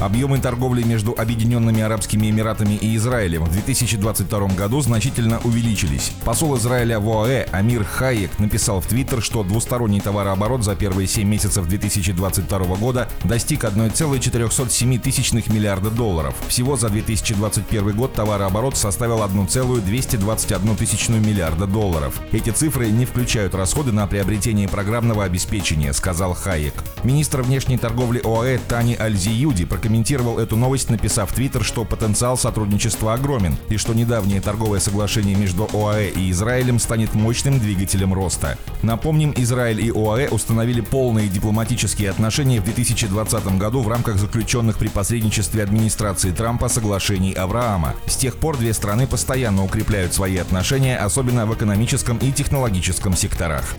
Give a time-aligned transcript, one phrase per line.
[0.00, 6.12] Объемы торговли между Объединенными Арабскими Эмиратами и Израилем в 2022 году значительно увеличились.
[6.24, 11.28] Посол Израиля в ОАЭ Амир Хайек написал в Твиттер, что двусторонний товарооборот за первые 7
[11.28, 16.34] месяцев 2022 года достиг 1,407 тысячных миллиарда долларов.
[16.48, 22.18] Всего за 2021 год товарооборот составил 1,221 тысячную миллиарда долларов.
[22.32, 26.72] Эти цифры не включают расходы на приобретение программного обеспечения, сказал Хайек.
[27.04, 32.38] Министр внешней торговли ОАЭ Тани Альзиюди прокомментировал прокомментировал эту новость, написав в Твиттер, что потенциал
[32.38, 38.56] сотрудничества огромен и что недавнее торговое соглашение между ОАЭ и Израилем станет мощным двигателем роста.
[38.82, 44.86] Напомним, Израиль и ОАЭ установили полные дипломатические отношения в 2020 году в рамках заключенных при
[44.86, 47.94] посредничестве администрации Трампа соглашений Авраама.
[48.06, 53.74] С тех пор две страны постоянно укрепляют свои отношения, особенно в экономическом и технологическом секторах.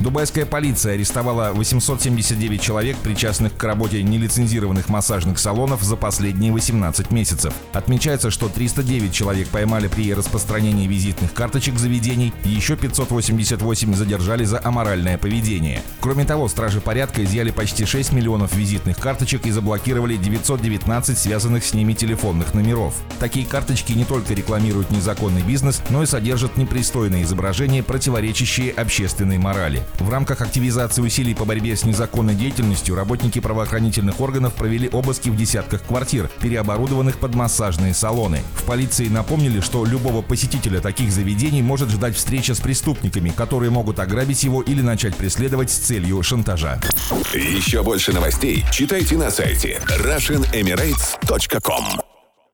[0.00, 7.52] Дубайская полиция арестовала 879 человек, причастных к работе нелицензированных массажных салонов за последние 18 месяцев.
[7.72, 15.18] Отмечается, что 309 человек поймали при распространении визитных карточек заведений, еще 588 задержали за аморальное
[15.18, 15.82] поведение.
[16.00, 21.74] Кроме того, стражи порядка изъяли почти 6 миллионов визитных карточек и заблокировали 919 связанных с
[21.74, 22.94] ними телефонных номеров.
[23.18, 29.82] Такие карточки не только рекламируют незаконный бизнес, но и содержат непристойные изображения, противоречащие общественной морали.
[29.98, 35.36] В рамках активизации усилий по борьбе с незаконной деятельностью работники правоохранительных органов провели обыски в
[35.36, 38.40] десятках квартир, переоборудованных под массажные салоны.
[38.54, 43.98] В полиции напомнили, что любого посетителя таких заведений может ждать встреча с преступниками, которые могут
[43.98, 46.80] ограбить его или начать преследовать с целью шантажа.
[47.34, 52.11] Еще больше новостей читайте на сайте RussianEmirates.com